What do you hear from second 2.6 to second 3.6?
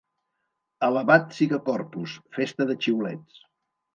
de xiulets!